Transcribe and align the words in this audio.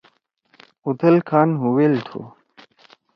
اُوتھل 0.83 1.15
کھان 1.29 1.49
ہُویل 1.61 1.95
تُھو 2.07 2.21